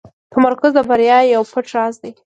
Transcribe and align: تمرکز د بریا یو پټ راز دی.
تمرکز 0.33 0.71
د 0.75 0.79
بریا 0.89 1.17
یو 1.21 1.43
پټ 1.51 1.65
راز 1.75 1.95
دی. 2.01 2.11